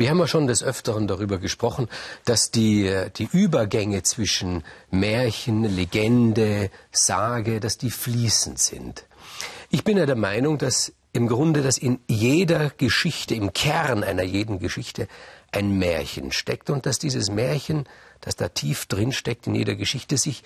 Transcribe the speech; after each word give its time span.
Wir 0.00 0.08
haben 0.08 0.18
ja 0.18 0.26
schon 0.26 0.46
des 0.46 0.62
Öfteren 0.62 1.06
darüber 1.08 1.36
gesprochen, 1.36 1.86
dass 2.24 2.50
die, 2.50 2.90
die 3.18 3.28
Übergänge 3.30 4.02
zwischen 4.02 4.64
Märchen, 4.90 5.62
Legende, 5.64 6.70
Sage, 6.90 7.60
dass 7.60 7.76
die 7.76 7.90
fließend 7.90 8.58
sind. 8.58 9.04
Ich 9.68 9.84
bin 9.84 9.98
ja 9.98 10.06
der 10.06 10.16
Meinung, 10.16 10.56
dass 10.56 10.94
im 11.12 11.28
Grunde, 11.28 11.60
dass 11.60 11.76
in 11.76 11.98
jeder 12.08 12.70
Geschichte, 12.70 13.34
im 13.34 13.52
Kern 13.52 14.02
einer 14.02 14.22
jeden 14.22 14.58
Geschichte 14.58 15.06
ein 15.52 15.76
Märchen 15.78 16.32
steckt 16.32 16.70
und 16.70 16.86
dass 16.86 16.98
dieses 16.98 17.30
Märchen, 17.30 17.86
das 18.22 18.36
da 18.36 18.48
tief 18.48 18.86
drin 18.86 19.12
steckt 19.12 19.48
in 19.48 19.54
jeder 19.54 19.74
Geschichte, 19.74 20.16
sich 20.16 20.44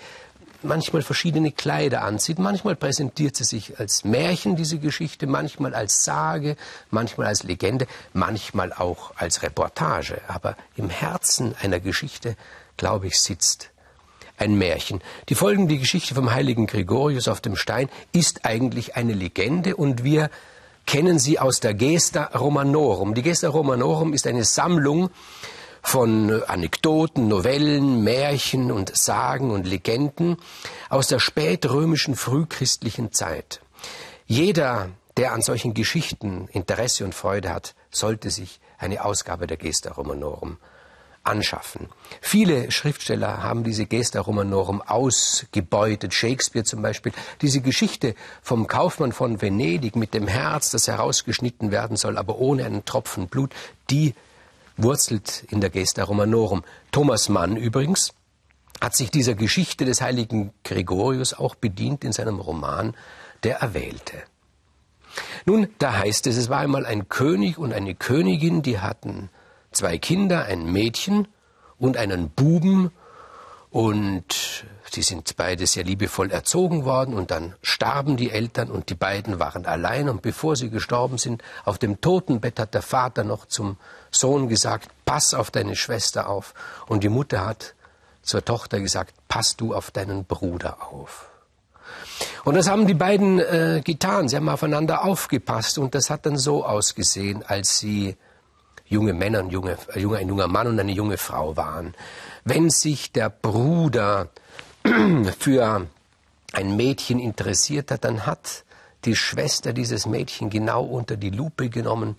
manchmal 0.65 1.03
verschiedene 1.03 1.53
Kleider 1.53 2.03
anzieht. 2.03 2.39
Manchmal 2.39 2.77
präsentiert 2.77 3.37
sie 3.37 3.45
sich 3.45 3.79
als 3.79 4.05
Märchen, 4.05 4.57
diese 4.57 4.79
Geschichte, 4.79 5.27
manchmal 5.27 5.75
als 5.75 6.05
Sage, 6.05 6.57
manchmal 6.91 7.29
als 7.29 7.43
Legende, 7.43 7.87
manchmal 8.13 8.73
auch 8.73 9.13
als 9.17 9.43
Reportage. 9.43 10.21
Aber 10.29 10.57
im 10.77 10.91
Herzen 10.91 11.55
einer 11.63 11.81
Geschichte, 11.81 12.37
glaube 12.77 13.07
ich, 13.07 13.21
sitzt 13.21 13.71
ein 14.37 14.57
Märchen. 14.57 15.01
Die 15.29 15.35
folgende 15.35 15.79
Geschichte 15.79 16.15
vom 16.15 16.33
heiligen 16.33 16.67
Gregorius 16.67 17.29
auf 17.29 17.41
dem 17.41 17.57
Stein 17.57 17.89
ist 18.13 18.45
eigentlich 18.45 18.97
eine 18.97 19.13
Legende 19.13 19.77
und 19.77 20.03
wir 20.03 20.31
kennen 20.87 21.19
sie 21.19 21.39
aus 21.39 21.61
der 21.61 21.75
Gesta 21.75 22.25
Romanorum. 22.35 23.15
Die 23.15 23.23
Gesta 23.23 23.49
Romanorum 23.49 24.13
ist 24.13 24.27
eine 24.27 24.45
Sammlung 24.45 25.11
von 25.85 26.43
Anekdoten, 26.45 27.29
Novellen, 27.29 28.03
Märchen 28.03 28.73
und 28.73 28.97
Sagen 28.97 29.51
und 29.51 29.67
Legenden 29.67 30.39
aus 30.89 31.07
der 31.07 31.21
spätrömischen 31.21 32.17
frühchristlichen 32.17 33.13
Zeit. 33.13 33.61
Jeder, 34.27 34.89
der 35.19 35.33
an 35.33 35.43
solchen 35.43 35.75
Geschichten 35.75 36.49
Interesse 36.51 37.05
und 37.05 37.15
Freude 37.15 37.53
hat, 37.53 37.75
sollte 37.91 38.31
sich 38.31 38.59
eine 38.79 39.05
Ausgabe 39.05 39.47
der 39.47 39.59
Gesta 39.59 39.93
Romanorum 39.93 40.57
anschaffen. 41.23 41.89
Viele 42.21 42.71
Schriftsteller 42.71 43.43
haben 43.43 43.63
diese 43.63 43.87
Gesta 43.87 44.21
Romanorum 44.21 44.83
ausgebeutet. 44.83 46.13
Shakespeare 46.15 46.65
zum 46.65 46.83
Beispiel. 46.83 47.13
Diese 47.43 47.61
Geschichte 47.61 48.15
vom 48.43 48.67
Kaufmann 48.67 49.13
von 49.13 49.41
Venedig 49.41 49.97
mit 49.97 50.15
dem 50.15 50.29
Herz, 50.29 50.71
das 50.71 50.89
herausgeschnitten 50.89 51.71
werden 51.71 51.97
soll, 51.97 52.19
aber 52.19 52.39
ohne 52.39 52.65
einen 52.65 52.85
Tropfen 52.85 53.29
Blut, 53.29 53.55
die 53.91 54.15
wurzelt 54.77 55.45
in 55.51 55.61
der 55.61 55.71
Gesta 55.71 56.05
Romanorum. 56.05 56.63
Thomas 56.93 57.29
Mann 57.29 57.57
übrigens 57.57 58.13
hat 58.81 58.95
sich 58.97 59.11
dieser 59.11 59.35
Geschichte 59.35 59.85
des 59.85 60.01
heiligen 60.01 60.53
Gregorius 60.65 61.35
auch 61.35 61.55
bedient 61.55 62.05
in 62.05 62.13
seinem 62.13 62.41
Roman 62.41 62.97
Der 63.43 63.59
Erwählte. 63.59 64.23
Nun, 65.47 65.69
da 65.79 65.99
heißt 65.99 66.27
es, 66.27 66.37
es 66.37 66.49
war 66.49 66.59
einmal 66.59 66.87
ein 66.87 67.09
König 67.09 67.59
und 67.59 67.73
eine 67.73 67.95
Königin, 67.95 68.63
die 68.63 68.81
hatten 68.81 69.31
zwei 69.71 69.99
Kinder, 69.99 70.45
ein 70.47 70.73
Mädchen 70.73 71.29
und 71.79 71.97
einen 71.97 72.31
Buben, 72.31 72.91
und 73.75 74.65
sie 74.95 75.03
sind 75.03 75.37
beide 75.37 75.67
sehr 75.67 75.85
liebevoll 75.85 76.31
erzogen 76.31 76.85
worden 76.85 77.15
und 77.15 77.31
dann 77.31 77.55
starben 77.63 78.17
die 78.17 78.31
Eltern 78.31 78.71
und 78.71 78.89
die 78.89 78.95
beiden 78.95 79.39
waren 79.39 79.67
allein 79.67 80.09
und 80.09 80.23
bevor 80.23 80.57
sie 80.57 80.71
gestorben 80.71 81.19
sind, 81.19 81.43
auf 81.65 81.79
dem 81.79 82.01
Totenbett 82.01 82.59
hat 82.59 82.75
der 82.75 82.83
Vater 82.83 83.25
noch 83.25 83.47
zum 83.47 83.77
Sohn 84.11 84.49
gesagt, 84.49 84.89
pass 85.05 85.35
auf 85.35 85.51
deine 85.51 85.77
Schwester 85.77 86.29
auf. 86.29 86.55
Und 86.87 87.05
die 87.05 87.09
Mutter 87.09 87.45
hat 87.45 87.75
zur 88.23 88.45
Tochter 88.45 88.81
gesagt, 88.81 89.15
pass 89.29 89.57
du 89.57 89.75
auf 89.75 89.91
deinen 89.91 90.25
Bruder 90.25 90.79
auf. 90.91 91.27
Und 92.45 92.57
das 92.57 92.69
haben 92.69 92.87
die 92.87 92.95
beiden 92.95 93.39
äh, 93.39 93.83
getan. 93.85 94.29
Sie 94.29 94.37
haben 94.37 94.49
aufeinander 94.49 95.05
aufgepasst 95.05 95.79
und 95.79 95.95
das 95.95 96.11
hat 96.11 96.27
dann 96.27 96.39
so 96.39 96.65
ausgesehen, 96.65 97.43
als 97.43 97.79
sie 97.79 98.17
junge 98.87 99.13
Männer, 99.13 99.41
ein, 99.41 99.51
junge, 99.51 99.77
ein 99.93 100.29
junger 100.29 100.49
Mann 100.49 100.67
und 100.67 100.79
eine 100.79 100.93
junge 100.93 101.19
Frau 101.19 101.57
waren. 101.57 101.95
Wenn 102.45 102.71
sich 102.71 103.13
der 103.13 103.31
Bruder 103.31 104.29
für 105.39 105.87
ein 106.53 106.77
Mädchen 106.77 107.19
interessiert 107.19 107.91
hat, 107.91 108.05
dann 108.05 108.27
hat 108.27 108.65
die 109.05 109.17
Schwester 109.17 109.73
dieses 109.73 110.07
Mädchen 110.07 110.51
genau 110.51 110.85
unter 110.85 111.17
die 111.17 111.31
Lupe 111.31 111.69
genommen 111.69 112.17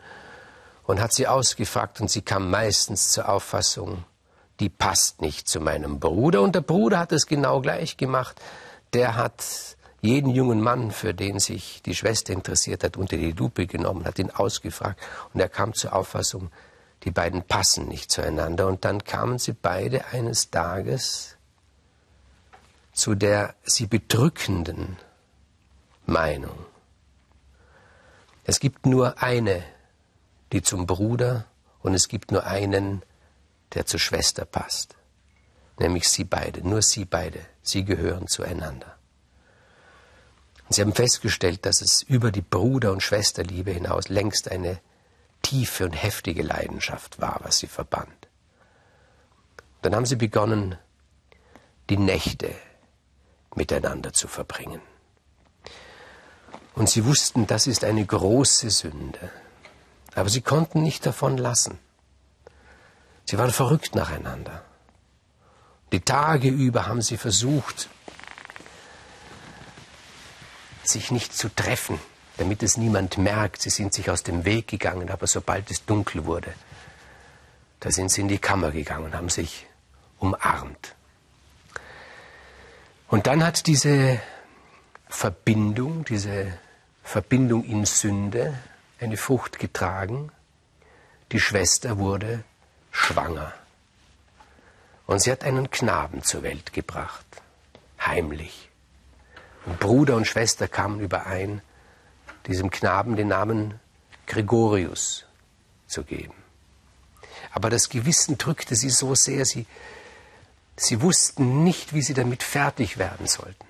und 0.84 1.00
hat 1.00 1.14
sie 1.14 1.28
ausgefragt 1.28 2.02
und 2.02 2.10
sie 2.10 2.22
kam 2.22 2.50
meistens 2.50 3.12
zur 3.12 3.30
Auffassung, 3.30 4.04
die 4.60 4.70
passt 4.70 5.22
nicht 5.22 5.48
zu 5.48 5.60
meinem 5.60 6.00
Bruder. 6.00 6.42
Und 6.42 6.56
der 6.56 6.62
Bruder 6.62 7.00
hat 7.00 7.12
es 7.12 7.26
genau 7.26 7.62
gleich 7.62 7.98
gemacht. 7.98 8.40
Der 8.94 9.16
hat 9.16 9.44
jeden 10.02 10.30
jungen 10.30 10.62
Mann, 10.62 10.92
für 10.92 11.14
den 11.14 11.40
sich 11.40 11.82
die 11.84 11.96
Schwester 11.96 12.34
interessiert 12.34 12.84
hat, 12.84 12.98
unter 12.98 13.18
die 13.18 13.32
Lupe 13.32 13.66
genommen, 13.66 14.06
hat 14.06 14.20
ihn 14.20 14.30
ausgefragt 14.30 15.00
und 15.34 15.40
er 15.40 15.50
kam 15.50 15.74
zur 15.74 15.94
Auffassung, 15.94 16.52
die 17.04 17.12
beiden 17.12 17.44
passen 17.44 17.88
nicht 17.88 18.12
zueinander. 18.12 18.68
Und 18.68 18.86
dann 18.86 19.04
kamen 19.04 19.40
sie 19.40 19.54
beide 19.54 20.06
eines 20.08 20.52
Tages 20.52 21.35
zu 22.96 23.14
der 23.14 23.54
sie 23.64 23.88
bedrückenden 23.88 24.98
Meinung. 26.06 26.58
Es 28.46 28.60
gibt 28.60 28.86
nur 28.86 29.22
eine, 29.22 29.64
die 30.52 30.62
zum 30.62 30.88
Bruder, 30.88 31.46
und 31.82 31.94
es 31.94 32.08
gibt 32.08 32.32
nur 32.32 32.46
einen, 32.46 33.04
der 33.74 33.86
zur 33.86 34.00
Schwester 34.00 34.46
passt. 34.46 34.96
Nämlich 35.78 36.08
sie 36.08 36.24
beide, 36.24 36.68
nur 36.68 36.82
sie 36.82 37.06
beide. 37.06 37.42
Sie 37.62 37.84
gehören 37.84 38.28
zueinander. 38.28 38.98
Und 40.66 40.74
sie 40.74 40.82
haben 40.82 40.96
festgestellt, 40.96 41.66
dass 41.66 41.82
es 41.82 42.02
über 42.02 42.32
die 42.32 42.42
Bruder- 42.42 42.94
und 42.94 43.04
Schwesterliebe 43.04 43.72
hinaus 43.72 44.08
längst 44.08 44.50
eine 44.50 44.80
tiefe 45.42 45.86
und 45.86 45.94
heftige 45.94 46.42
Leidenschaft 46.42 47.20
war, 47.20 47.42
was 47.44 47.60
sie 47.60 47.68
verband. 47.68 48.30
Dann 49.82 49.94
haben 49.94 50.06
sie 50.06 50.16
begonnen, 50.16 50.78
die 51.90 51.98
Nächte 51.98 52.56
miteinander 53.56 54.14
zu 54.14 54.28
verbringen. 54.28 54.82
Und 56.74 56.90
sie 56.90 57.06
wussten, 57.06 57.48
das 57.48 57.68
ist 57.68 57.84
eine 57.84 58.06
große 58.06 58.70
Sünde. 58.70 59.32
Aber 60.14 60.30
sie 60.30 60.42
konnten 60.42 60.84
nicht 60.84 61.06
davon 61.06 61.38
lassen. 61.38 61.80
Sie 63.26 63.38
waren 63.38 63.52
verrückt 63.52 63.96
nacheinander. 63.96 64.64
Die 65.92 66.02
Tage 66.02 66.50
über 66.50 66.88
haben 66.88 67.02
sie 67.02 67.18
versucht, 67.18 67.90
sich 70.84 71.12
nicht 71.12 71.34
zu 71.34 71.54
treffen, 71.54 72.00
damit 72.38 72.62
es 72.64 72.78
niemand 72.78 73.18
merkt. 73.18 73.62
Sie 73.62 73.70
sind 73.70 73.94
sich 73.94 74.10
aus 74.10 74.24
dem 74.24 74.46
Weg 74.46 74.68
gegangen, 74.68 75.10
aber 75.10 75.28
sobald 75.28 75.72
es 75.72 75.86
dunkel 75.86 76.26
wurde, 76.26 76.54
da 77.80 77.92
sind 77.92 78.12
sie 78.12 78.22
in 78.22 78.28
die 78.28 78.40
Kammer 78.40 78.72
gegangen 78.72 79.06
und 79.06 79.16
haben 79.16 79.30
sich 79.30 79.68
umarmt. 80.20 80.55
Und 83.16 83.28
dann 83.28 83.46
hat 83.46 83.68
diese 83.68 84.20
Verbindung, 85.08 86.04
diese 86.04 86.52
Verbindung 87.02 87.64
in 87.64 87.86
Sünde 87.86 88.60
eine 89.00 89.16
Frucht 89.16 89.58
getragen. 89.58 90.34
Die 91.32 91.40
Schwester 91.40 91.98
wurde 91.98 92.44
schwanger. 92.92 93.54
Und 95.08 95.22
sie 95.22 95.32
hat 95.32 95.46
einen 95.46 95.72
Knaben 95.72 96.24
zur 96.24 96.44
Welt 96.44 96.74
gebracht, 96.74 97.26
heimlich. 98.02 98.70
Und 99.66 99.80
Bruder 99.80 100.18
und 100.18 100.28
Schwester 100.28 100.68
kamen 100.68 101.00
überein, 101.00 101.62
diesem 102.48 102.70
Knaben 102.70 103.16
den 103.16 103.30
Namen 103.30 103.80
Gregorius 104.28 105.24
zu 105.88 106.04
geben. 106.04 106.36
Aber 107.54 107.70
das 107.70 107.88
Gewissen 107.88 108.38
drückte 108.38 108.76
sie 108.76 108.90
so 108.90 109.16
sehr, 109.16 109.46
sie, 109.46 109.68
sie 110.76 111.02
wussten 111.02 111.64
nicht, 111.64 111.94
wie 111.94 112.02
sie 112.02 112.14
damit 112.14 112.44
fertig 112.44 112.98
werden 112.98 113.28
sollten. 113.28 113.66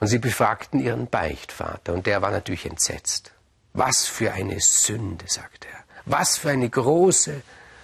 Und 0.00 0.06
sie 0.06 0.18
befragten 0.18 0.80
ihren 0.80 1.08
Beichtvater, 1.08 1.92
und 1.92 2.06
der 2.06 2.22
war 2.22 2.30
natürlich 2.30 2.66
entsetzt. 2.66 3.32
Was 3.72 4.06
für 4.06 4.32
eine 4.32 4.58
Sünde, 4.60 5.26
sagte 5.28 5.68
er. 5.68 5.84
Was 6.06 6.38
für 6.38 6.50
eine 6.50 6.68
große 6.68 7.42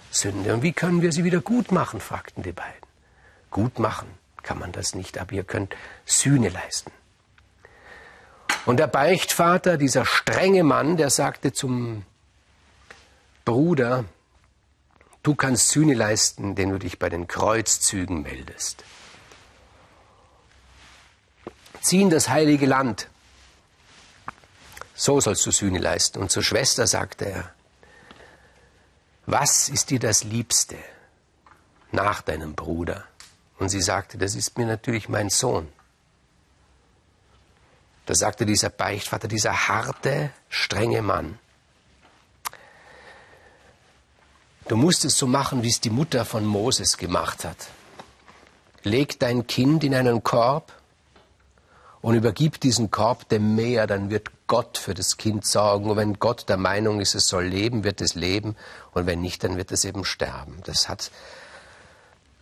Sünde. 0.09 0.53
Und 0.53 0.63
wie 0.63 0.73
können 0.73 1.01
wir 1.01 1.11
sie 1.11 1.23
wieder 1.23 1.41
gut 1.41 1.71
machen, 1.71 2.01
fragten 2.01 2.43
die 2.43 2.51
beiden. 2.51 2.73
Gut 3.51 3.79
machen 3.79 4.07
kann 4.43 4.59
man 4.59 4.71
das 4.71 4.95
nicht, 4.95 5.17
aber 5.17 5.33
ihr 5.33 5.43
könnt 5.43 5.75
Sühne 6.05 6.49
leisten. 6.49 6.91
Und 8.65 8.77
der 8.77 8.87
Beichtvater, 8.87 9.77
dieser 9.77 10.05
strenge 10.05 10.63
Mann, 10.63 10.97
der 10.97 11.09
sagte 11.09 11.53
zum 11.53 12.05
Bruder, 13.45 14.05
du 15.23 15.35
kannst 15.35 15.69
Sühne 15.69 15.93
leisten, 15.93 16.43
indem 16.43 16.71
du 16.71 16.79
dich 16.79 16.99
bei 16.99 17.09
den 17.09 17.27
Kreuzzügen 17.27 18.21
meldest. 18.21 18.83
Zieh 21.81 22.01
in 22.01 22.09
das 22.09 22.29
heilige 22.29 22.65
Land. 22.65 23.07
So 24.93 25.21
sollst 25.21 25.45
du 25.45 25.51
Sühne 25.51 25.79
leisten. 25.79 26.19
Und 26.19 26.31
zur 26.31 26.43
Schwester 26.43 26.87
sagte 26.87 27.25
er, 27.25 27.53
was 29.25 29.69
ist 29.69 29.89
dir 29.89 29.99
das 29.99 30.23
Liebste 30.23 30.77
nach 31.91 32.21
deinem 32.21 32.55
Bruder? 32.55 33.05
Und 33.59 33.69
sie 33.69 33.81
sagte, 33.81 34.17
das 34.17 34.35
ist 34.35 34.57
mir 34.57 34.65
natürlich 34.65 35.09
mein 35.09 35.29
Sohn. 35.29 35.67
Da 38.05 38.15
sagte 38.15 38.45
dieser 38.45 38.69
Beichtvater, 38.69 39.27
dieser 39.27 39.67
harte, 39.67 40.31
strenge 40.49 41.01
Mann, 41.01 41.39
Du 44.67 44.75
musst 44.75 45.05
es 45.05 45.17
so 45.17 45.27
machen, 45.27 45.63
wie 45.63 45.69
es 45.69 45.79
die 45.79 45.89
Mutter 45.89 46.25
von 46.25 46.45
Moses 46.45 46.97
gemacht 46.97 47.45
hat. 47.45 47.55
Leg 48.83 49.17
dein 49.17 49.47
Kind 49.47 49.85
in 49.85 49.95
einen 49.95 50.23
Korb 50.23 50.73
und 52.01 52.15
übergib 52.15 52.59
diesen 52.59 52.91
Korb 52.91 53.29
dem 53.29 53.55
Meer, 53.55 53.87
dann 53.87 54.09
wird 54.09 54.29
Gott 54.47 54.77
für 54.77 54.93
das 54.93 55.15
Kind 55.15 55.45
sorgen. 55.45 55.89
Und 55.89 55.95
wenn 55.95 56.19
Gott 56.19 56.49
der 56.49 56.57
Meinung 56.57 56.99
ist, 56.99 57.15
es 57.15 57.27
soll 57.27 57.45
leben, 57.45 57.85
wird 57.85 58.01
es 58.01 58.15
leben. 58.15 58.57
Und 58.93 59.05
wenn 59.05 59.21
nicht, 59.21 59.43
dann 59.45 59.55
wird 59.55 59.71
es 59.71 59.85
eben 59.85 60.03
sterben. 60.03 60.61
Das 60.65 60.89
hat 60.89 61.11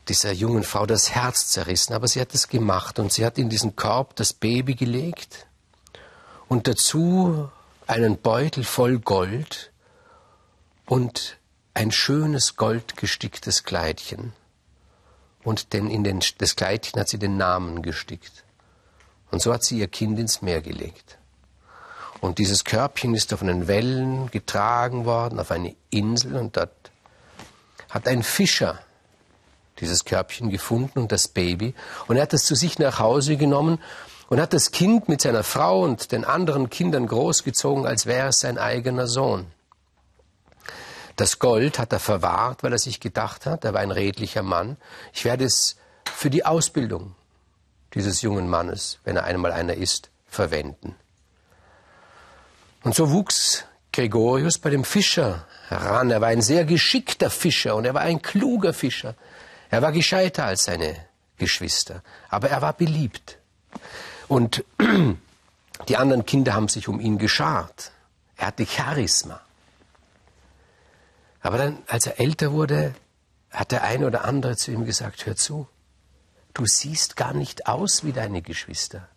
dieser 0.07 0.31
jungen 0.31 0.63
Frau 0.63 0.87
das 0.87 1.11
Herz 1.11 1.49
zerrissen, 1.49 1.93
aber 1.93 2.07
sie 2.07 2.21
hat 2.21 2.33
es 2.33 2.47
gemacht 2.47 2.97
und 2.97 3.11
sie 3.13 3.23
hat 3.25 3.37
in 3.37 3.49
diesen 3.49 3.75
Korb 3.75 4.15
das 4.15 4.33
Baby 4.33 4.75
gelegt 4.75 5.47
und 6.47 6.67
dazu 6.67 7.49
einen 7.87 8.17
Beutel 8.17 8.63
voll 8.63 8.99
Gold 8.99 9.71
und 10.85 11.37
ein 11.75 11.91
schönes 11.91 12.55
goldgesticktes 12.55 13.63
Kleidchen. 13.63 14.33
Und 15.43 15.73
denn 15.73 15.89
in 15.91 16.03
den, 16.03 16.21
das 16.39 16.55
Kleidchen 16.55 16.99
hat 16.99 17.09
sie 17.09 17.19
den 17.19 17.37
Namen 17.37 17.83
gestickt. 17.83 18.43
Und 19.29 19.41
so 19.41 19.53
hat 19.53 19.63
sie 19.63 19.77
ihr 19.79 19.87
Kind 19.87 20.17
ins 20.17 20.41
Meer 20.41 20.61
gelegt. 20.61 21.19
Und 22.21 22.39
dieses 22.39 22.63
Körbchen 22.63 23.13
ist 23.13 23.33
auf 23.33 23.41
einen 23.41 23.67
Wellen 23.67 24.31
getragen 24.31 25.05
worden, 25.05 25.39
auf 25.39 25.51
eine 25.51 25.75
Insel, 25.91 26.37
und 26.37 26.57
dort 26.57 26.71
hat 27.89 28.07
ein 28.07 28.23
Fischer 28.23 28.79
dieses 29.79 30.05
Körbchen 30.05 30.49
gefunden 30.49 30.99
und 30.99 31.11
das 31.11 31.27
Baby. 31.27 31.75
Und 32.07 32.15
er 32.15 32.23
hat 32.23 32.33
es 32.33 32.45
zu 32.45 32.55
sich 32.55 32.79
nach 32.79 32.99
Hause 32.99 33.35
genommen 33.35 33.79
und 34.29 34.39
hat 34.39 34.53
das 34.53 34.71
Kind 34.71 35.09
mit 35.09 35.21
seiner 35.21 35.43
Frau 35.43 35.83
und 35.83 36.13
den 36.13 36.23
anderen 36.23 36.69
Kindern 36.69 37.05
großgezogen, 37.05 37.85
als 37.85 38.05
wäre 38.05 38.29
es 38.29 38.39
sein 38.39 38.57
eigener 38.57 39.07
Sohn. 39.07 39.47
Das 41.15 41.39
Gold 41.39 41.79
hat 41.79 41.93
er 41.93 41.99
verwahrt, 41.99 42.63
weil 42.63 42.73
er 42.73 42.79
sich 42.79 42.99
gedacht 42.99 43.45
hat, 43.45 43.63
er 43.63 43.73
war 43.73 43.81
ein 43.81 43.91
redlicher 43.91 44.43
Mann, 44.43 44.77
ich 45.13 45.23
werde 45.23 45.45
es 45.45 45.77
für 46.13 46.29
die 46.29 46.45
Ausbildung 46.45 47.15
dieses 47.93 48.21
jungen 48.21 48.49
Mannes, 48.49 48.99
wenn 49.05 49.15
er 49.15 49.23
einmal 49.23 49.53
einer 49.53 49.75
ist, 49.75 50.09
verwenden. 50.27 50.95
Und 52.83 52.93
so 52.93 53.11
wuchs 53.11 53.63
Gregorius 53.95 54.57
bei 54.57 54.69
dem 54.69 54.83
Fischer 54.83 55.47
heran. 55.69 56.11
Er 56.11 56.19
war 56.19 56.27
ein 56.27 56.41
sehr 56.41 56.65
geschickter 56.65 57.29
Fischer 57.29 57.75
und 57.75 57.85
er 57.85 57.93
war 57.93 58.01
ein 58.01 58.21
kluger 58.21 58.73
Fischer. 58.73 59.15
Er 59.69 59.81
war 59.81 59.93
gescheiter 59.93 60.45
als 60.45 60.65
seine 60.65 60.95
Geschwister, 61.37 62.03
aber 62.29 62.49
er 62.49 62.61
war 62.61 62.73
beliebt. 62.73 63.37
Und 64.27 64.65
die 65.87 65.97
anderen 65.97 66.25
Kinder 66.25 66.53
haben 66.53 66.67
sich 66.67 66.89
um 66.89 66.99
ihn 66.99 67.17
geschart. 67.17 67.91
Er 68.35 68.47
hatte 68.47 68.65
Charisma. 68.65 69.39
Aber 71.45 71.59
dann, 71.59 71.83
als 71.85 72.07
er 72.07 72.19
älter 72.19 72.53
wurde, 72.53 72.95
hat 73.51 73.71
der 73.71 73.83
eine 73.83 74.07
oder 74.07 74.25
andere 74.25 74.57
zu 74.57 74.71
ihm 74.71 74.83
gesagt, 74.83 75.27
hör 75.27 75.35
zu, 75.35 75.67
du 76.55 76.65
siehst 76.65 77.17
gar 77.17 77.35
nicht 77.35 77.67
aus 77.67 78.03
wie 78.03 78.13
deine 78.13 78.41
Geschwister. 78.41 79.07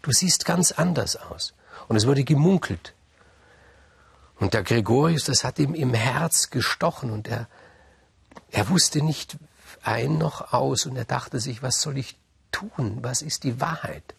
Du 0.00 0.10
siehst 0.10 0.46
ganz 0.46 0.72
anders 0.72 1.16
aus. 1.16 1.52
Und 1.86 1.96
es 1.96 2.06
wurde 2.06 2.24
gemunkelt. 2.24 2.94
Und 4.36 4.54
der 4.54 4.62
Gregorius, 4.62 5.24
das 5.24 5.44
hat 5.44 5.58
ihm 5.58 5.74
im 5.74 5.92
Herz 5.92 6.48
gestochen 6.48 7.10
und 7.10 7.28
er, 7.28 7.46
er 8.50 8.70
wusste 8.70 9.02
nicht 9.04 9.36
ein 9.82 10.16
noch 10.16 10.54
aus 10.54 10.86
und 10.86 10.96
er 10.96 11.04
dachte 11.04 11.40
sich, 11.40 11.62
was 11.62 11.82
soll 11.82 11.98
ich 11.98 12.16
tun? 12.52 13.00
Was 13.02 13.20
ist 13.20 13.44
die 13.44 13.60
Wahrheit? 13.60 14.14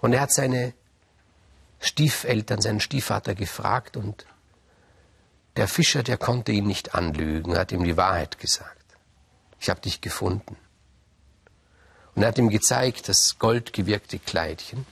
Und 0.00 0.12
er 0.12 0.20
hat 0.20 0.32
seine 0.32 0.74
Stiefeltern, 1.80 2.60
seinen 2.60 2.80
Stiefvater 2.80 3.34
gefragt 3.34 3.96
und 3.96 4.26
der 5.58 5.66
Fischer, 5.66 6.04
der 6.04 6.16
konnte 6.16 6.52
ihn 6.52 6.68
nicht 6.68 6.94
anlügen, 6.94 7.58
hat 7.58 7.72
ihm 7.72 7.82
die 7.82 7.96
Wahrheit 7.96 8.38
gesagt. 8.38 8.84
Ich 9.58 9.68
habe 9.68 9.80
dich 9.80 10.00
gefunden. 10.00 10.56
Und 12.14 12.22
er 12.22 12.28
hat 12.28 12.38
ihm 12.38 12.48
gezeigt, 12.48 13.08
das 13.08 13.40
goldgewirkte 13.40 14.20
Kleidchen. 14.20 14.86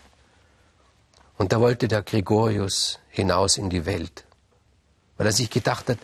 Und 1.39 1.53
da 1.53 1.61
wollte 1.61 1.87
der 1.87 2.03
Gregorius 2.03 2.99
hinaus 3.11 3.59
in 3.59 3.71
die 3.71 3.87
Welt, 3.87 4.25
weil 5.17 5.29
er 5.29 5.33
sich 5.33 5.51
gedacht 5.51 5.89
hat, 5.89 5.99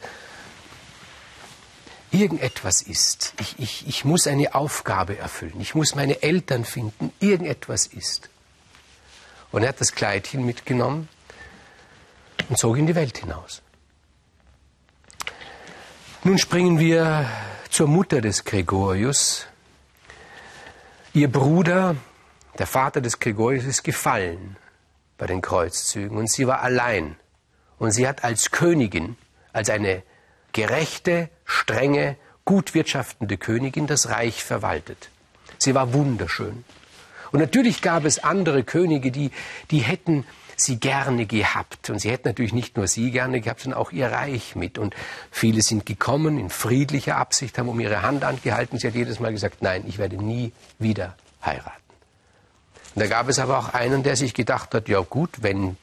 irgendetwas 2.12 2.82
ist. 2.82 3.34
Ich, 3.40 3.58
ich, 3.58 3.88
ich 3.88 4.04
muss 4.04 4.28
eine 4.28 4.54
Aufgabe 4.54 5.18
erfüllen. 5.18 5.60
Ich 5.60 5.74
muss 5.74 5.96
meine 5.96 6.22
Eltern 6.22 6.64
finden. 6.64 7.12
Irgendetwas 7.18 7.86
ist. 7.86 8.30
Und 9.50 9.64
er 9.64 9.70
hat 9.70 9.80
das 9.80 9.90
Kleidchen 9.90 10.46
mitgenommen 10.46 11.08
und 12.48 12.58
zog 12.58 12.78
in 12.78 12.86
die 12.86 12.94
Welt 12.94 13.18
hinaus. 13.18 13.60
Nun 16.24 16.38
springen 16.38 16.78
wir 16.78 17.28
zur 17.68 17.88
Mutter 17.88 18.20
des 18.20 18.44
Gregorius. 18.44 19.48
Ihr 21.14 21.26
Bruder, 21.26 21.96
der 22.60 22.68
Vater 22.68 23.00
des 23.00 23.18
Gregorius, 23.18 23.64
ist 23.64 23.82
gefallen 23.82 24.56
bei 25.18 25.26
den 25.26 25.42
Kreuzzügen 25.42 26.16
und 26.16 26.30
sie 26.30 26.46
war 26.46 26.60
allein. 26.60 27.16
Und 27.76 27.90
sie 27.90 28.06
hat 28.06 28.22
als 28.22 28.52
Königin, 28.52 29.16
als 29.52 29.68
eine 29.68 30.04
gerechte, 30.52 31.28
strenge, 31.44 32.16
gut 32.44 32.72
wirtschaftende 32.74 33.36
Königin 33.36 33.88
das 33.88 34.08
Reich 34.08 34.44
verwaltet. 34.44 35.10
Sie 35.58 35.74
war 35.74 35.92
wunderschön. 35.92 36.64
Und 37.32 37.40
natürlich 37.40 37.82
gab 37.82 38.04
es 38.04 38.22
andere 38.22 38.62
Könige, 38.62 39.10
die, 39.10 39.32
die 39.72 39.80
hätten 39.80 40.24
sie 40.64 40.78
gerne 40.78 41.26
gehabt. 41.26 41.90
Und 41.90 41.98
sie 41.98 42.10
hätten 42.10 42.28
natürlich 42.28 42.52
nicht 42.52 42.76
nur 42.76 42.86
sie 42.86 43.10
gerne 43.10 43.40
gehabt, 43.40 43.60
sondern 43.60 43.80
auch 43.80 43.92
ihr 43.92 44.08
Reich 44.08 44.56
mit. 44.56 44.78
Und 44.78 44.94
viele 45.30 45.62
sind 45.62 45.86
gekommen 45.86 46.38
in 46.38 46.50
friedlicher 46.50 47.16
Absicht, 47.16 47.58
haben 47.58 47.68
um 47.68 47.80
ihre 47.80 48.02
Hand 48.02 48.24
angehalten. 48.24 48.78
Sie 48.78 48.86
hat 48.86 48.94
jedes 48.94 49.20
Mal 49.20 49.32
gesagt, 49.32 49.62
nein, 49.62 49.84
ich 49.86 49.98
werde 49.98 50.16
nie 50.16 50.52
wieder 50.78 51.16
heiraten. 51.44 51.70
Und 52.94 53.02
da 53.02 53.06
gab 53.06 53.28
es 53.28 53.38
aber 53.38 53.58
auch 53.58 53.74
einen, 53.74 54.02
der 54.02 54.16
sich 54.16 54.34
gedacht 54.34 54.74
hat, 54.74 54.88
ja 54.88 55.00
gut, 55.00 55.42
wenn, 55.42 55.76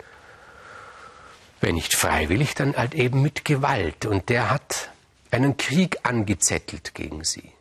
wenn 1.61 1.75
nicht 1.75 1.95
freiwillig, 1.95 2.53
dann 2.55 2.75
halt 2.75 2.93
eben 2.93 3.21
mit 3.21 3.45
Gewalt. 3.45 4.05
Und 4.05 4.29
der 4.29 4.49
hat 4.49 4.89
einen 5.31 5.57
Krieg 5.57 5.99
angezettelt 6.03 6.93
gegen 6.93 7.23
sie. 7.23 7.51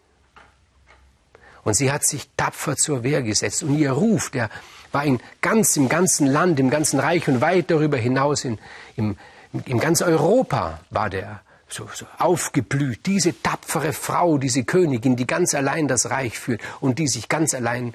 Und 1.69 1.75
sie 1.75 1.93
hat 1.93 2.03
sich 2.03 2.31
tapfer 2.35 2.77
zur 2.77 3.03
Wehr 3.03 3.21
gesetzt. 3.21 3.63
Und 3.63 3.77
ihr 3.77 3.93
Ruf, 3.93 4.31
der 4.31 4.49
war 4.91 5.05
in 5.05 5.21
ganz, 5.43 5.77
im 5.77 5.91
ganzen 5.91 6.27
Land, 6.27 6.59
im 6.59 6.71
ganzen 6.71 6.99
Reich 6.99 7.29
und 7.29 7.43
weit 7.43 7.71
darüber 7.71 7.99
hinaus, 7.99 8.47
in, 8.47 8.59
im, 8.97 9.19
in 9.67 9.79
ganz 9.79 10.01
Europa 10.01 10.81
war 10.89 11.11
der 11.11 11.43
so, 11.69 11.87
so 11.93 12.07
aufgeblüht. 12.17 13.05
Diese 13.05 13.43
tapfere 13.43 13.93
Frau, 13.93 14.39
diese 14.39 14.65
Königin, 14.65 15.17
die 15.17 15.27
ganz 15.27 15.55
allein 15.55 15.89
das 15.89 16.09
Reich 16.09 16.39
führt 16.39 16.63
und 16.81 16.99
die 16.99 17.07
sich 17.07 17.29
ganz 17.29 17.53
allein 17.53 17.93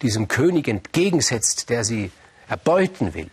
diesem 0.00 0.26
König 0.26 0.66
entgegensetzt, 0.66 1.68
der 1.68 1.84
sie 1.84 2.10
erbeuten 2.48 3.12
will. 3.12 3.28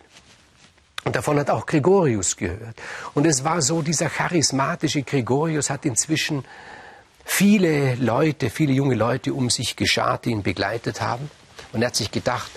Und 1.06 1.16
davon 1.16 1.38
hat 1.38 1.48
auch 1.48 1.64
Gregorius 1.64 2.36
gehört. 2.36 2.76
Und 3.14 3.26
es 3.26 3.42
war 3.42 3.62
so, 3.62 3.80
dieser 3.80 4.10
charismatische 4.10 5.02
Gregorius 5.02 5.70
hat 5.70 5.86
inzwischen 5.86 6.44
viele 7.28 7.94
Leute, 7.96 8.48
viele 8.48 8.72
junge 8.72 8.94
Leute 8.94 9.34
um 9.34 9.50
sich 9.50 9.76
geschart, 9.76 10.24
die 10.24 10.30
ihn 10.30 10.42
begleitet 10.42 11.00
haben. 11.02 11.30
Und 11.72 11.82
er 11.82 11.88
hat 11.88 11.96
sich 11.96 12.10
gedacht, 12.10 12.50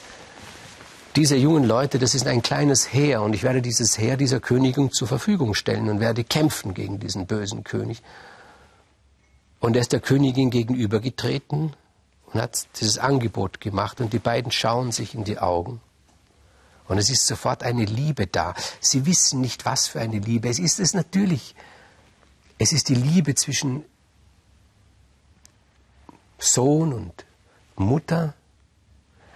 diese 1.18 1.36
jungen 1.36 1.66
Leute, 1.66 2.00
das 2.00 2.16
ist 2.16 2.26
ein 2.26 2.42
kleines 2.42 2.94
Heer 2.94 3.22
und 3.22 3.34
ich 3.34 3.44
werde 3.44 3.62
dieses 3.62 3.98
Heer 3.98 4.16
dieser 4.16 4.40
Königin 4.40 4.90
zur 4.92 5.10
Verfügung 5.10 5.54
stellen 5.56 5.90
und 5.90 6.00
werde 6.00 6.24
kämpfen 6.24 6.74
gegen 6.74 7.00
diesen 7.00 7.28
bösen 7.28 7.66
König. 7.66 8.02
Und 9.60 9.76
er 9.76 9.82
ist 9.82 9.92
der 9.92 10.00
Königin 10.00 10.50
gegenübergetreten 10.50 11.76
und 12.28 12.42
hat 12.42 12.66
dieses 12.80 12.98
Angebot 12.98 13.60
gemacht 13.60 14.00
und 14.00 14.14
die 14.14 14.20
beiden 14.20 14.52
schauen 14.52 14.94
sich 14.94 15.14
in 15.14 15.26
die 15.26 15.38
Augen. 15.38 15.82
Und 16.88 16.98
es 16.98 17.10
ist 17.10 17.28
sofort 17.28 17.62
eine 17.62 17.84
Liebe 17.84 18.26
da. 18.26 18.56
Sie 18.80 19.06
wissen 19.06 19.42
nicht, 19.42 19.66
was 19.66 19.90
für 19.90 20.00
eine 20.00 20.20
Liebe. 20.20 20.48
Es 20.50 20.60
ist 20.60 20.80
es 20.80 20.94
natürlich. 20.94 21.56
Es 22.58 22.72
ist 22.72 22.90
die 22.90 22.96
Liebe 22.96 23.36
zwischen 23.36 23.84
Sohn 26.42 26.92
und 26.92 27.26
Mutter, 27.76 28.34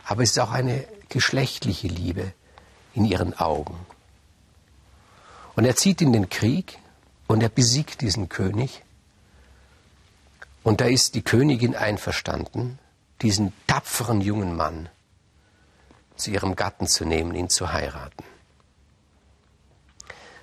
aber 0.06 0.24
es 0.24 0.32
ist 0.32 0.40
auch 0.40 0.52
eine 0.52 0.88
geschlechtliche 1.10 1.88
Liebe 1.88 2.34
in 2.94 3.06
ihren 3.06 3.38
Augen. 3.38 3.86
Und 5.56 5.66
er 5.66 5.76
zieht 5.76 6.02
in 6.02 6.12
den 6.12 6.30
Krieg 6.30 6.80
und 7.28 7.42
er 7.42 7.50
besiegt 7.50 8.02
diesen 8.02 8.28
König. 8.28 8.84
Und 10.64 10.82
da 10.82 10.86
ist 10.86 11.16
die 11.16 11.22
Königin 11.22 11.76
einverstanden, 11.76 12.80
diesen 13.22 13.54
tapferen 13.68 14.20
jungen 14.20 14.56
Mann 14.56 14.90
zu 16.16 16.32
ihrem 16.32 16.56
Gatten 16.56 16.88
zu 16.88 17.06
nehmen, 17.06 17.36
ihn 17.36 17.50
zu 17.50 17.72
heiraten. 17.72 18.24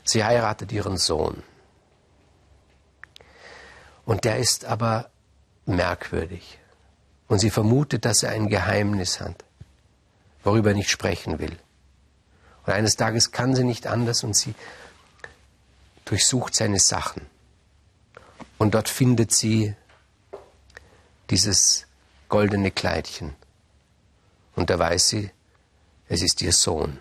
Sie 0.04 0.24
heiratet 0.24 0.70
ihren 0.72 0.96
Sohn. 0.96 1.42
Und 4.04 4.24
der 4.24 4.38
ist 4.38 4.64
aber 4.64 5.11
merkwürdig. 5.66 6.58
Und 7.28 7.38
sie 7.38 7.50
vermutet, 7.50 8.04
dass 8.04 8.22
er 8.22 8.32
ein 8.32 8.48
Geheimnis 8.48 9.20
hat 9.20 9.44
worüber 10.44 10.70
er 10.70 10.76
nicht 10.76 10.90
sprechen 10.90 11.38
will. 11.38 11.56
Und 12.66 12.72
eines 12.72 12.96
Tages 12.96 13.32
kann 13.32 13.54
sie 13.54 13.64
nicht 13.64 13.86
anders 13.86 14.24
und 14.24 14.36
sie 14.36 14.54
durchsucht 16.04 16.54
seine 16.54 16.78
Sachen 16.78 17.26
Und 18.58 18.74
dort 18.74 18.88
findet 18.88 19.32
sie 19.32 19.74
dieses 21.30 21.86
goldene 22.28 22.70
Kleidchen. 22.70 23.34
Und 24.54 24.70
da 24.70 24.78
weiß 24.78 25.08
sie, 25.08 25.30
es 26.08 26.22
ist 26.22 26.42
ihr 26.42 26.52
Sohn. 26.52 26.98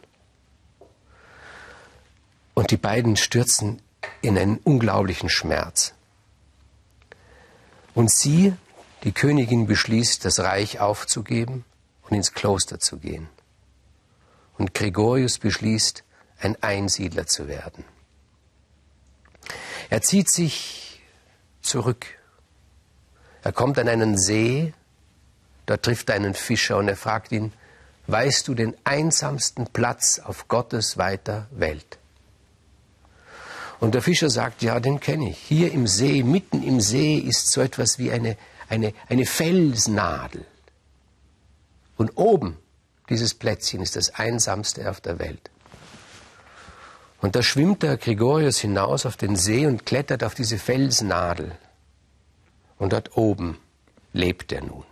Und 2.54 2.72
die 2.72 2.78
beiden 2.78 3.18
stürzen 3.18 3.82
in 4.22 4.38
einen 4.38 4.58
unglaublichen 4.58 5.30
Schmerz. 5.30 5.94
Und 7.94 8.12
sie, 8.12 8.54
die 9.04 9.12
Königin, 9.12 9.68
beschließt, 9.68 10.24
das 10.26 10.40
Reich 10.40 10.80
aufzugeben 10.80 11.66
und 12.04 12.16
ins 12.16 12.34
Kloster 12.34 12.80
zu 12.80 12.98
gehen. 12.98 13.28
Und 14.58 14.74
Gregorius 14.74 15.40
beschließt, 15.40 16.04
ein 16.40 16.62
Einsiedler 16.62 17.28
zu 17.28 17.48
werden. 17.48 17.84
Er 19.90 20.02
zieht 20.02 20.30
sich 20.30 21.02
zurück. 21.62 22.06
Er 23.44 23.52
kommt 23.52 23.78
an 23.80 23.88
einen 23.88 24.18
See, 24.18 24.74
dort 25.66 25.84
trifft 25.84 26.10
er 26.10 26.16
einen 26.16 26.34
Fischer 26.34 26.78
und 26.78 26.88
er 26.88 26.96
fragt 26.96 27.32
ihn, 27.32 27.54
weißt 28.08 28.48
du 28.48 28.54
den 28.54 28.76
einsamsten 28.84 29.68
Platz 29.68 30.20
auf 30.20 30.48
Gottes 30.48 30.98
weiter 30.98 31.48
Welt? 31.52 31.98
Und 33.82 33.96
der 33.96 34.04
Fischer 34.04 34.30
sagt, 34.30 34.62
ja, 34.62 34.80
den 34.80 35.00
kenne 35.00 35.32
ich. 35.32 35.40
Hier 35.40 35.72
im 35.72 35.88
See, 35.88 36.22
mitten 36.22 36.62
im 36.62 36.80
See 36.82 37.18
ist 37.18 37.52
so 37.52 37.62
etwas 37.62 37.98
wie 37.98 38.12
eine, 38.12 38.38
eine, 38.70 38.94
eine 39.10 39.26
Felsnadel. 39.26 40.46
Und 41.98 42.12
oben, 42.16 42.58
dieses 43.10 43.34
Plätzchen, 43.34 43.82
ist 43.82 43.96
das 43.96 44.14
einsamste 44.14 44.88
auf 44.88 45.02
der 45.02 45.18
Welt. 45.18 45.50
Und 47.22 47.36
da 47.36 47.42
schwimmt 47.42 47.82
der 47.82 47.98
Gregorius 47.98 48.60
hinaus 48.60 49.08
auf 49.08 49.18
den 49.18 49.36
See 49.36 49.66
und 49.66 49.84
klettert 49.84 50.24
auf 50.24 50.36
diese 50.36 50.60
Felsnadel. 50.60 51.52
Und 52.78 52.94
dort 52.94 53.18
oben 53.18 53.58
lebt 54.14 54.52
er 54.52 54.64
nun. 54.64 54.84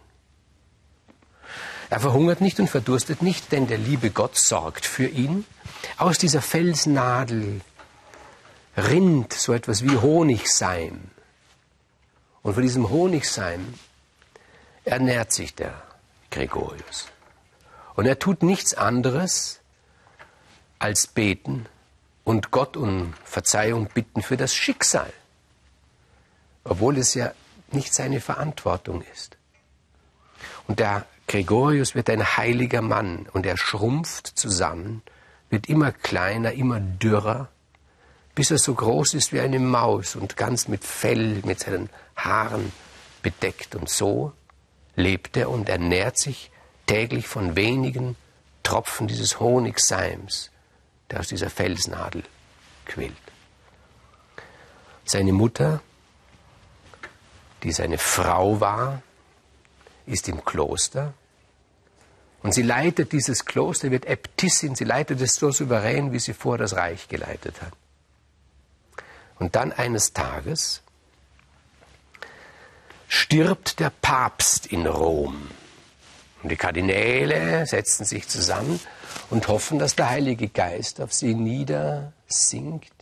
Er 1.92 2.00
verhungert 2.00 2.42
nicht 2.42 2.60
und 2.60 2.72
verdurstet 2.72 3.22
nicht, 3.22 3.52
denn 3.52 3.68
der 3.68 3.78
liebe 3.78 4.10
Gott 4.10 4.36
sorgt 4.36 4.88
für 4.88 5.08
ihn. 5.08 5.46
Aus 5.98 6.18
dieser 6.18 6.42
Felsnadel 6.42 7.62
rinnt 8.78 9.34
so 9.34 9.54
etwas 9.54 9.84
wie 9.84 9.98
Honigseim. 9.98 11.12
Und 12.42 12.54
von 12.54 12.64
diesem 12.64 12.90
Honigseim 12.90 13.74
ernährt 14.86 15.32
sich 15.32 15.56
der 15.56 15.74
Gregorius. 16.32 17.08
Und 17.96 18.06
er 18.06 18.20
tut 18.20 18.44
nichts 18.44 18.74
anderes 18.74 19.60
als 20.80 21.08
beten 21.08 21.66
und 22.24 22.52
Gott 22.52 22.78
um 22.78 23.14
Verzeihung 23.24 23.90
bitten 23.94 24.22
für 24.22 24.38
das 24.38 24.54
Schicksal, 24.54 25.12
obwohl 26.64 26.98
es 26.98 27.14
ja 27.14 27.34
nicht 27.72 27.94
seine 27.94 28.22
Verantwortung 28.22 29.04
ist. 29.14 29.38
Und 30.68 30.80
der 30.80 31.06
Gregorius 31.28 31.96
wird 31.96 32.10
ein 32.10 32.38
heiliger 32.38 32.82
Mann 32.82 33.28
und 33.34 33.46
er 33.46 33.58
schrumpft 33.58 34.28
zusammen, 34.28 35.02
wird 35.50 35.68
immer 35.68 35.92
kleiner, 35.92 36.54
immer 36.54 36.80
dürrer 36.80 37.50
bis 38.40 38.52
er 38.52 38.58
so 38.58 38.74
groß 38.74 39.16
ist 39.16 39.34
wie 39.34 39.42
eine 39.42 39.60
Maus 39.60 40.16
und 40.16 40.38
ganz 40.38 40.70
mit 40.70 40.86
Fell, 40.86 41.42
mit 41.44 41.60
seinen 41.60 41.90
Haaren 42.16 42.72
bedeckt. 43.22 43.76
Und 43.76 43.90
so 43.90 44.32
lebt 44.96 45.36
er 45.36 45.50
und 45.50 45.68
ernährt 45.68 46.18
sich 46.18 46.50
täglich 46.86 47.28
von 47.28 47.58
wenigen 47.58 48.16
Tropfen 48.64 49.10
dieses 49.10 49.42
Honigseims, 49.42 50.52
der 51.12 51.20
aus 51.20 51.28
dieser 51.28 51.50
Felsnadel 51.50 52.24
quillt. 52.86 53.12
Seine 55.04 55.34
Mutter, 55.34 55.82
die 57.64 57.74
seine 57.74 57.98
Frau 57.98 58.62
war, 58.62 59.02
ist 60.06 60.30
im 60.30 60.46
Kloster 60.46 61.14
und 62.42 62.54
sie 62.54 62.64
leitet 62.64 63.12
dieses 63.12 63.44
Kloster, 63.44 63.92
wird 63.92 64.06
Äbtissin, 64.06 64.76
sie 64.76 64.86
leitet 64.86 65.20
es 65.20 65.36
so 65.36 65.52
souverän, 65.52 66.14
wie 66.14 66.20
sie 66.20 66.34
vor 66.34 66.58
das 66.58 66.78
Reich 66.78 67.10
geleitet 67.10 67.62
hat. 67.62 67.74
Und 69.40 69.56
dann 69.56 69.72
eines 69.72 70.14
Tages 70.14 70.82
stirbt 73.08 73.80
der 73.80 73.90
Papst 73.90 74.68
in 74.68 74.86
Rom. 74.86 75.50
Und 76.44 76.50
die 76.52 76.58
Kardinäle 76.58 77.66
setzen 77.66 78.06
sich 78.06 78.28
zusammen 78.28 78.80
und 79.30 79.48
hoffen, 79.48 79.80
dass 79.80 79.96
der 79.96 80.10
Heilige 80.10 80.48
Geist 80.48 81.02
auf 81.02 81.14
sie 81.14 81.34
niedersinkt 81.34 82.94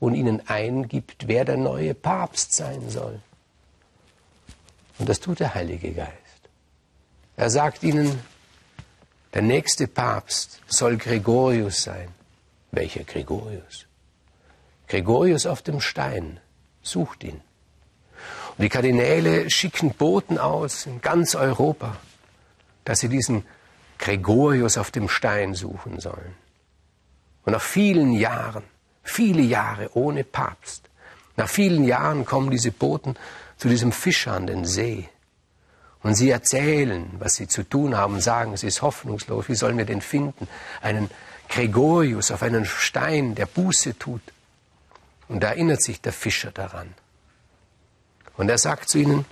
und 0.00 0.14
ihnen 0.14 0.48
eingibt, 0.48 1.28
wer 1.28 1.44
der 1.44 1.56
neue 1.56 1.94
Papst 1.94 2.52
sein 2.52 2.90
soll. 2.90 3.20
Und 4.98 5.08
das 5.08 5.20
tut 5.20 5.40
der 5.40 5.54
Heilige 5.54 5.92
Geist. 5.92 6.12
Er 7.36 7.50
sagt 7.50 7.82
ihnen, 7.82 8.20
der 9.34 9.42
nächste 9.42 9.88
Papst 9.88 10.60
soll 10.66 10.96
Gregorius 10.96 11.82
sein. 11.82 12.08
Welcher 12.70 13.04
Gregorius? 13.04 13.86
Gregorius 14.88 15.46
auf 15.46 15.62
dem 15.62 15.80
Stein 15.80 16.40
sucht 16.82 17.24
ihn. 17.24 17.40
Und 18.56 18.62
die 18.62 18.68
Kardinäle 18.68 19.50
schicken 19.50 19.90
Boten 19.90 20.38
aus 20.38 20.86
in 20.86 21.00
ganz 21.00 21.34
Europa, 21.34 21.96
dass 22.84 23.00
sie 23.00 23.08
diesen 23.08 23.44
Gregorius 23.98 24.78
auf 24.78 24.90
dem 24.90 25.08
Stein 25.08 25.54
suchen 25.54 25.98
sollen. 26.00 26.34
Und 27.44 27.52
nach 27.52 27.62
vielen 27.62 28.12
Jahren, 28.12 28.62
viele 29.02 29.42
Jahre 29.42 29.90
ohne 29.94 30.24
Papst, 30.24 30.88
nach 31.36 31.48
vielen 31.48 31.84
Jahren 31.84 32.24
kommen 32.24 32.50
diese 32.50 32.70
Boten 32.70 33.16
zu 33.56 33.68
diesem 33.68 33.92
Fischer 33.92 34.32
an 34.32 34.46
den 34.46 34.64
See. 34.64 35.08
Und 36.02 36.14
sie 36.14 36.30
erzählen, 36.30 37.10
was 37.18 37.34
sie 37.34 37.48
zu 37.48 37.62
tun 37.62 37.96
haben, 37.96 38.20
sagen, 38.20 38.52
es 38.52 38.62
ist 38.62 38.82
hoffnungslos, 38.82 39.48
wie 39.48 39.54
sollen 39.54 39.78
wir 39.78 39.86
den 39.86 40.02
finden? 40.02 40.46
Einen 40.82 41.10
Gregorius 41.48 42.30
auf 42.30 42.42
einen 42.42 42.66
Stein, 42.66 43.34
der 43.34 43.46
Buße 43.46 43.98
tut. 43.98 44.20
Und 45.28 45.42
da 45.42 45.48
erinnert 45.48 45.82
sich 45.82 46.00
der 46.00 46.12
Fischer 46.12 46.50
daran. 46.50 46.94
Und 48.36 48.48
er 48.48 48.58
sagt 48.58 48.88
zu 48.88 48.98
ihnen, 48.98 49.24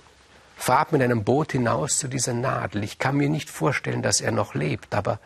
fahrt 0.55 0.91
mit 0.91 1.01
einem 1.01 1.23
Boot 1.23 1.51
hinaus 1.51 1.97
zu 1.97 2.07
dieser 2.07 2.33
Nadel. 2.33 2.83
Ich 2.83 2.99
kann 2.99 3.17
mir 3.17 3.29
nicht 3.29 3.49
vorstellen, 3.49 4.01
dass 4.01 4.21
er 4.21 4.31
noch 4.31 4.53
lebt, 4.53 4.95
aber 4.95 5.19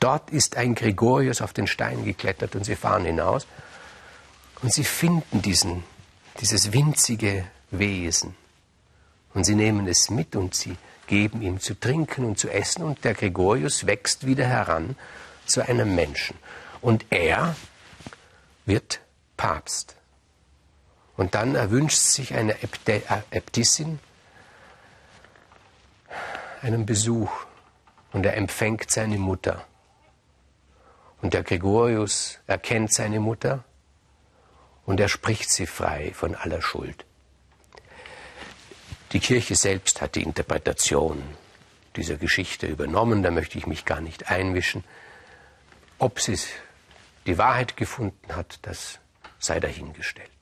dort 0.00 0.30
ist 0.30 0.56
ein 0.56 0.74
Gregorius 0.74 1.42
auf 1.42 1.52
den 1.52 1.66
Stein 1.66 2.04
geklettert 2.04 2.56
und 2.56 2.64
sie 2.64 2.76
fahren 2.76 3.04
hinaus. 3.04 3.46
Und 4.62 4.72
sie 4.72 4.84
finden 4.84 5.42
diesen, 5.42 5.84
dieses 6.40 6.72
winzige 6.72 7.44
Wesen. 7.70 8.34
Und 9.34 9.44
sie 9.44 9.54
nehmen 9.54 9.86
es 9.86 10.10
mit 10.10 10.34
und 10.34 10.54
sie 10.54 10.76
geben 11.06 11.42
ihm 11.42 11.60
zu 11.60 11.78
trinken 11.78 12.24
und 12.24 12.38
zu 12.38 12.48
essen 12.48 12.82
und 12.82 13.04
der 13.04 13.14
Gregorius 13.14 13.86
wächst 13.86 14.26
wieder 14.26 14.46
heran 14.46 14.96
zu 15.46 15.66
einem 15.66 15.94
Menschen. 15.94 16.36
Und 16.80 17.06
er 17.10 17.56
wird 18.66 19.00
Papst. 19.36 19.97
Und 21.18 21.34
dann 21.34 21.56
erwünscht 21.56 21.98
sich 21.98 22.32
eine 22.34 22.54
Äbtissin 22.62 23.98
einen 26.62 26.86
Besuch 26.86 27.30
und 28.12 28.24
er 28.24 28.36
empfängt 28.36 28.88
seine 28.88 29.18
Mutter. 29.18 29.66
Und 31.20 31.34
der 31.34 31.42
Gregorius 31.42 32.38
erkennt 32.46 32.92
seine 32.92 33.18
Mutter 33.18 33.64
und 34.86 35.00
er 35.00 35.08
spricht 35.08 35.50
sie 35.50 35.66
frei 35.66 36.12
von 36.14 36.36
aller 36.36 36.62
Schuld. 36.62 37.04
Die 39.10 39.18
Kirche 39.18 39.56
selbst 39.56 40.00
hat 40.00 40.14
die 40.14 40.22
Interpretation 40.22 41.20
dieser 41.96 42.16
Geschichte 42.16 42.68
übernommen, 42.68 43.24
da 43.24 43.32
möchte 43.32 43.58
ich 43.58 43.66
mich 43.66 43.84
gar 43.84 44.00
nicht 44.00 44.30
einmischen. 44.30 44.84
Ob 45.98 46.20
sie 46.20 46.38
die 47.26 47.38
Wahrheit 47.38 47.76
gefunden 47.76 48.36
hat, 48.36 48.60
das 48.62 49.00
sei 49.40 49.58
dahingestellt. 49.58 50.37